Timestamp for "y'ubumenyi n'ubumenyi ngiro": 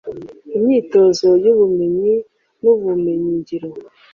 1.43-3.69